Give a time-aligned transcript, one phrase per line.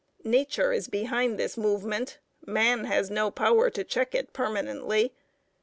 [0.25, 5.13] Nature is behind this movement; man has no power to check it permanently.